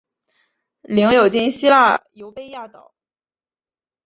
[0.81, 2.95] 领有今希腊优卑亚岛。